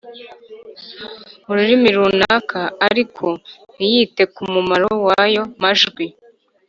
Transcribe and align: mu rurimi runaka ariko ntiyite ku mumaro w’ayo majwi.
mu 1.45 1.51
rurimi 1.57 1.89
runaka 1.99 2.61
ariko 2.87 3.25
ntiyite 3.75 4.23
ku 4.33 4.41
mumaro 4.53 4.89
w’ayo 5.05 5.43
majwi. 5.61 6.05